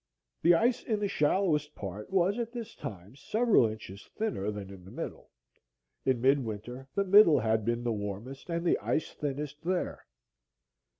[0.41, 4.83] The ice in the shallowest part was at this time several inches thinner than in
[4.83, 5.29] the middle.
[6.05, 10.07] In mid winter the middle had been the warmest and the ice thinnest there.